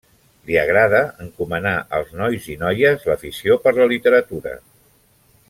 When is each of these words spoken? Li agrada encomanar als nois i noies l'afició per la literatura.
Li 0.49 0.55
agrada 0.61 1.01
encomanar 1.25 1.73
als 1.99 2.15
nois 2.21 2.47
i 2.55 2.57
noies 2.65 3.07
l'afició 3.11 3.59
per 3.67 3.75
la 3.79 3.89
literatura. 3.93 4.57